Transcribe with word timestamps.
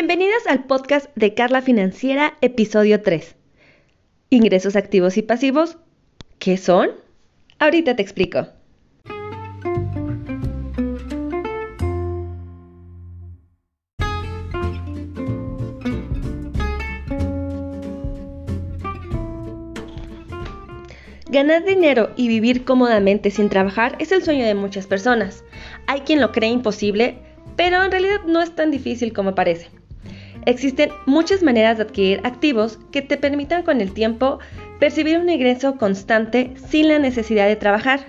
Bienvenidas 0.00 0.46
al 0.46 0.64
podcast 0.64 1.14
de 1.14 1.34
Carla 1.34 1.60
Financiera, 1.60 2.32
episodio 2.40 3.02
3. 3.02 3.36
Ingresos 4.30 4.74
activos 4.74 5.18
y 5.18 5.22
pasivos, 5.22 5.76
¿qué 6.38 6.56
son? 6.56 6.92
Ahorita 7.58 7.94
te 7.96 8.00
explico. 8.00 8.46
Ganar 21.28 21.66
dinero 21.66 22.08
y 22.16 22.28
vivir 22.28 22.64
cómodamente 22.64 23.30
sin 23.30 23.50
trabajar 23.50 23.96
es 23.98 24.12
el 24.12 24.22
sueño 24.22 24.46
de 24.46 24.54
muchas 24.54 24.86
personas. 24.86 25.44
Hay 25.86 26.00
quien 26.00 26.22
lo 26.22 26.32
cree 26.32 26.48
imposible, 26.48 27.18
pero 27.56 27.84
en 27.84 27.90
realidad 27.90 28.22
no 28.24 28.40
es 28.40 28.54
tan 28.56 28.70
difícil 28.70 29.12
como 29.12 29.34
parece. 29.34 29.79
Existen 30.46 30.90
muchas 31.06 31.42
maneras 31.42 31.76
de 31.76 31.84
adquirir 31.84 32.20
activos 32.24 32.78
que 32.92 33.02
te 33.02 33.16
permitan 33.16 33.62
con 33.62 33.80
el 33.80 33.92
tiempo 33.92 34.38
percibir 34.78 35.18
un 35.18 35.28
ingreso 35.28 35.76
constante 35.76 36.54
sin 36.68 36.88
la 36.88 36.98
necesidad 36.98 37.46
de 37.46 37.56
trabajar. 37.56 38.00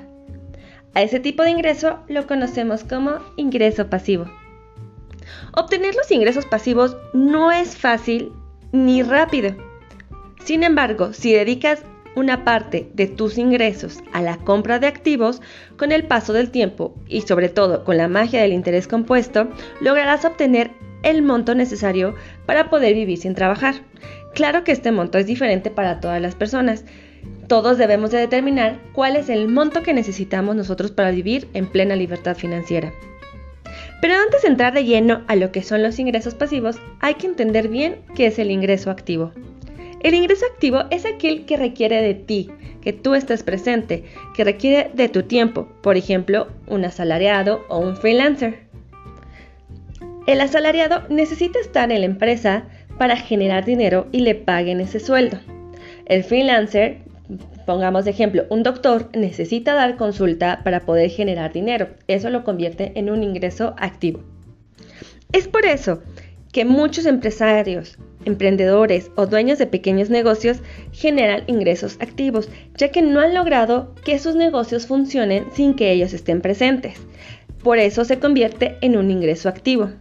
A 0.93 1.01
ese 1.01 1.19
tipo 1.19 1.43
de 1.43 1.51
ingreso 1.51 1.99
lo 2.07 2.27
conocemos 2.27 2.83
como 2.83 3.19
ingreso 3.37 3.89
pasivo. 3.89 4.25
Obtener 5.53 5.95
los 5.95 6.11
ingresos 6.11 6.45
pasivos 6.45 6.95
no 7.13 7.51
es 7.51 7.77
fácil 7.77 8.31
ni 8.71 9.03
rápido. 9.03 9.55
Sin 10.43 10.63
embargo, 10.63 11.13
si 11.13 11.33
dedicas 11.33 11.83
una 12.15 12.43
parte 12.43 12.89
de 12.93 13.07
tus 13.07 13.37
ingresos 13.37 13.99
a 14.11 14.21
la 14.21 14.37
compra 14.37 14.79
de 14.79 14.87
activos, 14.87 15.41
con 15.77 15.91
el 15.91 16.05
paso 16.05 16.33
del 16.33 16.51
tiempo 16.51 16.95
y 17.07 17.21
sobre 17.21 17.49
todo 17.49 17.83
con 17.83 17.97
la 17.97 18.07
magia 18.07 18.41
del 18.41 18.53
interés 18.53 18.87
compuesto, 18.87 19.49
lograrás 19.79 20.25
obtener 20.25 20.71
el 21.03 21.21
monto 21.21 21.55
necesario 21.55 22.15
para 22.45 22.69
poder 22.69 22.93
vivir 22.93 23.17
sin 23.17 23.35
trabajar. 23.35 23.75
Claro 24.33 24.63
que 24.63 24.71
este 24.71 24.91
monto 24.91 25.17
es 25.17 25.25
diferente 25.25 25.71
para 25.71 25.99
todas 25.99 26.21
las 26.21 26.35
personas. 26.35 26.85
Todos 27.47 27.77
debemos 27.77 28.11
de 28.11 28.19
determinar 28.19 28.79
cuál 28.93 29.15
es 29.15 29.29
el 29.29 29.47
monto 29.47 29.83
que 29.83 29.93
necesitamos 29.93 30.55
nosotros 30.55 30.91
para 30.91 31.11
vivir 31.11 31.49
en 31.53 31.67
plena 31.67 31.95
libertad 31.95 32.35
financiera. 32.35 32.93
Pero 34.01 34.15
antes 34.15 34.41
de 34.41 34.47
entrar 34.47 34.73
de 34.73 34.83
lleno 34.83 35.21
a 35.27 35.35
lo 35.35 35.51
que 35.51 35.61
son 35.61 35.83
los 35.83 35.99
ingresos 35.99 36.33
pasivos, 36.33 36.77
hay 36.99 37.15
que 37.15 37.27
entender 37.27 37.67
bien 37.67 38.01
qué 38.15 38.27
es 38.27 38.39
el 38.39 38.49
ingreso 38.49 38.89
activo. 38.89 39.31
El 40.01 40.15
ingreso 40.15 40.45
activo 40.45 40.85
es 40.89 41.05
aquel 41.05 41.45
que 41.45 41.57
requiere 41.57 42.01
de 42.01 42.15
ti, 42.15 42.49
que 42.81 42.93
tú 42.93 43.13
estés 43.13 43.43
presente, 43.43 44.03
que 44.35 44.43
requiere 44.43 44.89
de 44.95 45.09
tu 45.09 45.23
tiempo, 45.23 45.67
por 45.83 45.97
ejemplo, 45.97 46.47
un 46.67 46.83
asalariado 46.85 47.63
o 47.69 47.77
un 47.77 47.95
freelancer. 47.95 48.70
El 50.27 50.39
asalariado 50.39 51.03
necesita 51.09 51.59
estar 51.59 51.91
en 51.91 52.01
la 52.01 52.05
empresa 52.05 52.65
para 52.97 53.17
generar 53.17 53.65
dinero 53.65 54.07
y 54.11 54.19
le 54.19 54.35
paguen 54.35 54.79
ese 54.79 54.99
sueldo. 54.99 55.39
El 56.05 56.23
freelancer, 56.23 56.99
pongamos 57.65 58.05
de 58.05 58.11
ejemplo, 58.11 58.45
un 58.49 58.61
doctor 58.61 59.09
necesita 59.13 59.73
dar 59.73 59.97
consulta 59.97 60.61
para 60.63 60.81
poder 60.81 61.09
generar 61.09 61.51
dinero. 61.53 61.89
Eso 62.07 62.29
lo 62.29 62.43
convierte 62.43 62.91
en 62.95 63.09
un 63.09 63.23
ingreso 63.23 63.73
activo. 63.77 64.21
Es 65.31 65.47
por 65.47 65.65
eso 65.65 66.03
que 66.51 66.65
muchos 66.65 67.05
empresarios 67.05 67.97
emprendedores 68.25 69.09
o 69.15 69.25
dueños 69.25 69.57
de 69.57 69.67
pequeños 69.67 70.09
negocios 70.09 70.59
generan 70.91 71.43
ingresos 71.47 71.97
activos, 71.99 72.49
ya 72.77 72.89
que 72.89 73.01
no 73.01 73.19
han 73.19 73.33
logrado 73.33 73.95
que 74.05 74.19
sus 74.19 74.35
negocios 74.35 74.85
funcionen 74.85 75.45
sin 75.53 75.73
que 75.73 75.91
ellos 75.91 76.13
estén 76.13 76.41
presentes. 76.41 76.95
Por 77.63 77.77
eso 77.77 78.05
se 78.05 78.19
convierte 78.19 78.77
en 78.81 78.97
un 78.97 79.11
ingreso 79.11 79.49
activo. 79.49 79.91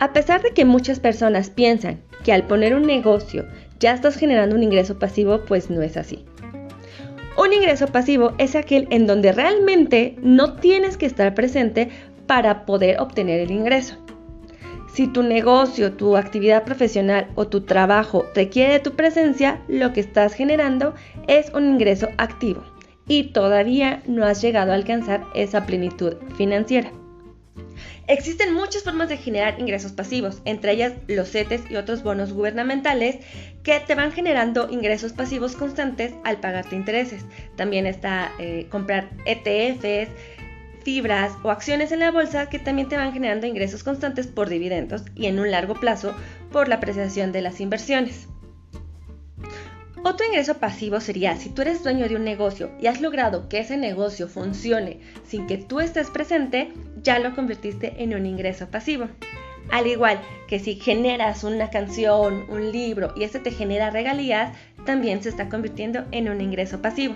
A 0.00 0.12
pesar 0.12 0.42
de 0.42 0.52
que 0.52 0.64
muchas 0.64 1.00
personas 1.00 1.50
piensan 1.50 2.00
que 2.24 2.32
al 2.32 2.46
poner 2.46 2.74
un 2.74 2.86
negocio 2.86 3.46
ya 3.80 3.92
estás 3.92 4.16
generando 4.16 4.54
un 4.54 4.62
ingreso 4.62 4.98
pasivo, 4.98 5.44
pues 5.44 5.70
no 5.70 5.82
es 5.82 5.96
así. 5.96 6.24
Un 7.36 7.52
ingreso 7.52 7.86
pasivo 7.86 8.32
es 8.38 8.56
aquel 8.56 8.86
en 8.90 9.06
donde 9.06 9.32
realmente 9.32 10.16
no 10.22 10.54
tienes 10.54 10.96
que 10.96 11.06
estar 11.06 11.34
presente 11.34 11.88
para 12.26 12.66
poder 12.66 13.00
obtener 13.00 13.40
el 13.40 13.50
ingreso. 13.50 13.96
Si 14.92 15.06
tu 15.06 15.22
negocio, 15.22 15.92
tu 15.92 16.16
actividad 16.16 16.64
profesional 16.64 17.28
o 17.36 17.46
tu 17.46 17.60
trabajo 17.60 18.24
requiere 18.34 18.74
de 18.74 18.80
tu 18.80 18.92
presencia, 18.92 19.62
lo 19.68 19.92
que 19.92 20.00
estás 20.00 20.34
generando 20.34 20.94
es 21.28 21.52
un 21.54 21.64
ingreso 21.66 22.08
activo 22.18 22.64
y 23.06 23.32
todavía 23.32 24.02
no 24.06 24.24
has 24.24 24.42
llegado 24.42 24.72
a 24.72 24.74
alcanzar 24.74 25.24
esa 25.34 25.66
plenitud 25.66 26.16
financiera. 26.36 26.90
Existen 28.08 28.54
muchas 28.54 28.84
formas 28.84 29.10
de 29.10 29.18
generar 29.18 29.60
ingresos 29.60 29.92
pasivos, 29.92 30.40
entre 30.46 30.72
ellas 30.72 30.94
los 31.08 31.30
CETES 31.30 31.70
y 31.70 31.76
otros 31.76 32.02
bonos 32.02 32.32
gubernamentales 32.32 33.18
que 33.62 33.78
te 33.80 33.94
van 33.94 34.12
generando 34.12 34.70
ingresos 34.70 35.12
pasivos 35.12 35.54
constantes 35.54 36.14
al 36.24 36.40
pagarte 36.40 36.74
intereses. 36.74 37.26
También 37.56 37.86
está 37.86 38.32
eh, 38.38 38.66
comprar 38.70 39.10
ETFs, 39.26 40.10
fibras 40.84 41.32
o 41.42 41.50
acciones 41.50 41.92
en 41.92 42.00
la 42.00 42.10
bolsa 42.10 42.48
que 42.48 42.58
también 42.58 42.88
te 42.88 42.96
van 42.96 43.12
generando 43.12 43.46
ingresos 43.46 43.84
constantes 43.84 44.26
por 44.26 44.48
dividendos 44.48 45.02
y 45.14 45.26
en 45.26 45.38
un 45.38 45.50
largo 45.50 45.74
plazo 45.74 46.14
por 46.50 46.68
la 46.68 46.76
apreciación 46.76 47.30
de 47.30 47.42
las 47.42 47.60
inversiones. 47.60 48.26
Otro 50.08 50.24
ingreso 50.24 50.54
pasivo 50.54 51.00
sería 51.00 51.36
si 51.36 51.50
tú 51.50 51.60
eres 51.60 51.84
dueño 51.84 52.08
de 52.08 52.16
un 52.16 52.24
negocio 52.24 52.70
y 52.80 52.86
has 52.86 53.02
logrado 53.02 53.50
que 53.50 53.58
ese 53.58 53.76
negocio 53.76 54.26
funcione 54.26 55.00
sin 55.26 55.46
que 55.46 55.58
tú 55.58 55.80
estés 55.80 56.08
presente, 56.08 56.72
ya 57.02 57.18
lo 57.18 57.34
convertiste 57.34 57.92
en 58.02 58.14
un 58.14 58.24
ingreso 58.24 58.68
pasivo. 58.68 59.08
Al 59.70 59.86
igual 59.86 60.18
que 60.46 60.60
si 60.60 60.76
generas 60.76 61.44
una 61.44 61.68
canción, 61.68 62.46
un 62.48 62.72
libro 62.72 63.12
y 63.16 63.24
este 63.24 63.38
te 63.38 63.50
genera 63.50 63.90
regalías, 63.90 64.56
también 64.86 65.22
se 65.22 65.28
está 65.28 65.50
convirtiendo 65.50 66.06
en 66.10 66.30
un 66.30 66.40
ingreso 66.40 66.80
pasivo. 66.80 67.14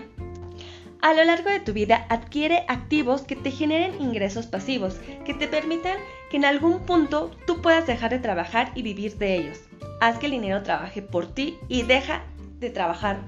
A 1.00 1.14
lo 1.14 1.24
largo 1.24 1.48
de 1.48 1.60
tu 1.60 1.72
vida 1.72 2.04
adquiere 2.10 2.66
activos 2.68 3.22
que 3.22 3.36
te 3.36 3.50
generen 3.50 4.02
ingresos 4.02 4.46
pasivos, 4.46 5.00
que 5.24 5.32
te 5.32 5.48
permitan 5.48 5.96
que 6.30 6.36
en 6.36 6.44
algún 6.44 6.80
punto 6.80 7.30
tú 7.46 7.62
puedas 7.62 7.86
dejar 7.86 8.10
de 8.10 8.18
trabajar 8.18 8.70
y 8.74 8.82
vivir 8.82 9.16
de 9.16 9.36
ellos. 9.36 9.60
Haz 10.02 10.18
que 10.18 10.26
el 10.26 10.32
dinero 10.32 10.62
trabaje 10.62 11.00
por 11.00 11.32
ti 11.32 11.56
y 11.68 11.84
deja 11.84 12.24
de 12.62 12.70
trabajar 12.70 13.20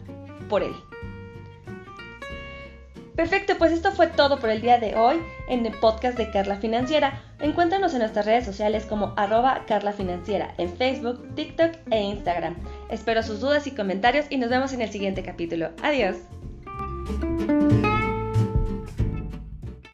por 0.49 0.63
él. 0.63 0.73
Perfecto, 3.17 3.55
pues 3.59 3.71
esto 3.71 3.93
fue 3.93 4.09
todo 4.09 4.41
por 4.41 4.51
el 4.51 4.61
día 4.61 4.79
de 4.79 4.97
hoy 4.97 5.21
en 5.49 5.65
el 5.65 5.73
podcast 5.79 6.19
de 6.19 6.31
Carla 6.33 6.57
Financiera. 6.57 7.23
Encuéntranos 7.39 7.93
en 7.93 8.01
nuestras 8.01 8.27
redes 8.27 8.45
sociales 8.45 8.87
como 8.87 9.15
arroba 9.17 9.65
Carla 9.69 9.93
Financiera 9.93 10.53
en 10.59 10.75
Facebook, 10.77 11.35
TikTok 11.37 11.77
e 11.93 12.01
Instagram. 12.01 12.57
Espero 12.91 13.23
sus 13.23 13.39
dudas 13.39 13.69
y 13.69 13.71
comentarios 13.71 14.27
y 14.31 14.39
nos 14.39 14.51
vemos 14.51 14.73
en 14.73 14.83
el 14.83 14.91
siguiente 14.91 15.23
capítulo. 15.23 15.71
Adiós. 15.83 16.17